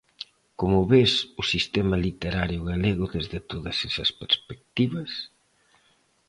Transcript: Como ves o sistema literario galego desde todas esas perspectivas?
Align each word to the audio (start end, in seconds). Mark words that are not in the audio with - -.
Como 0.59 0.79
ves 0.91 1.13
o 1.41 1.43
sistema 1.53 1.95
literario 2.07 2.61
galego 2.71 3.05
desde 3.15 3.39
todas 3.51 3.77
esas 3.89 4.09
perspectivas? 4.21 5.11